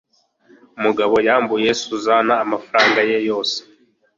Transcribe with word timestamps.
umugabo 0.77 1.15
yambuye 1.27 1.69
susan 1.81 2.27
amafaranga 2.45 2.99
ye 3.09 3.17
yose 3.29 3.57